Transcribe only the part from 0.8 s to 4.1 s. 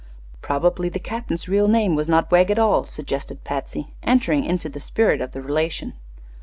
the captain's real name was not Wegg, at all," suggested Patsy,